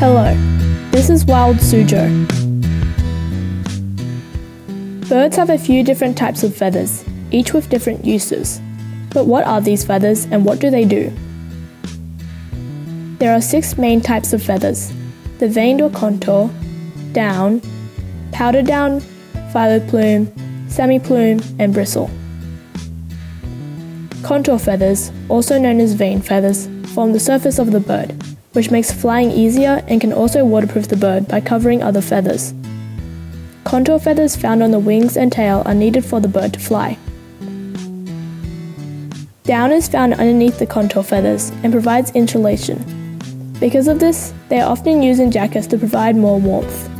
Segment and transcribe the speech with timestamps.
[0.00, 0.32] Hello,
[0.92, 2.28] this is Wild Suzhou.
[5.08, 8.60] Birds have a few different types of feathers, each with different uses.
[9.12, 11.12] But what are these feathers and what do they do?
[13.18, 14.92] There are six main types of feathers
[15.40, 16.48] the vaned or contour,
[17.10, 17.60] down,
[18.30, 19.00] powder down,
[19.52, 20.26] filoplume,
[20.68, 22.08] semiplume, and bristle.
[24.22, 28.14] Contour feathers, also known as vane feathers, form the surface of the bird,
[28.52, 32.54] which makes flying easier and can also waterproof the bird by covering other feathers.
[33.64, 36.96] Contour feathers found on the wings and tail are needed for the bird to fly.
[39.44, 42.78] Down is found underneath the contour feathers and provides insulation.
[43.60, 46.90] Because of this, they are often used in jackets to provide more warmth.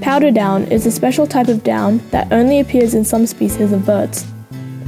[0.00, 3.86] Powder down is a special type of down that only appears in some species of
[3.86, 4.26] birds.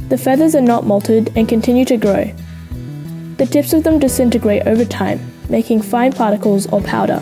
[0.09, 2.33] The feathers are not molted and continue to grow,
[3.37, 5.19] the tips of them disintegrate over time,
[5.49, 7.21] making fine particles or powder.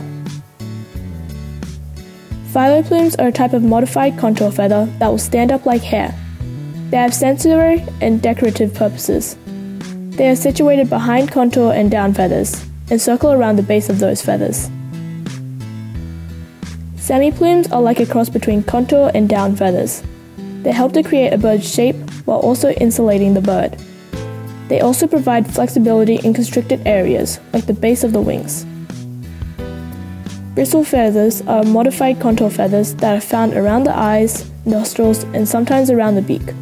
[2.51, 6.13] Filoplumes are a type of modified contour feather that will stand up like hair.
[6.90, 9.37] They have sensory and decorative purposes.
[10.18, 14.21] They are situated behind contour and down feathers and circle around the base of those
[14.21, 14.70] feathers.
[16.98, 20.03] Semiplumes are like a cross between contour and down feathers.
[20.63, 23.77] They help to create a bird's shape while also insulating the bird.
[24.72, 28.66] They also provide flexibility in constricted areas, like the base of the wings.
[30.55, 35.90] Bristle feathers are modified contour feathers that are found around the eyes, nostrils, and sometimes
[35.90, 36.54] around the beak.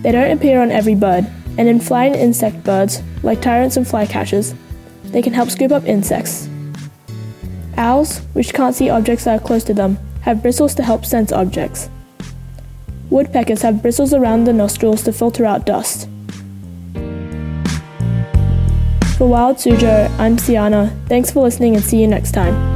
[0.00, 1.26] They don't appear on every bird,
[1.58, 4.56] and in flying insect birds, like tyrants and flycatchers,
[5.12, 6.48] they can help scoop up insects.
[7.76, 11.32] Owls, which can't see objects that are close to them, have bristles to help sense
[11.32, 11.90] objects.
[13.10, 16.08] Woodpeckers have bristles around the nostrils to filter out dust.
[19.16, 20.90] For Wild Suzhou, I'm Siana.
[21.08, 22.73] Thanks for listening and see you next time.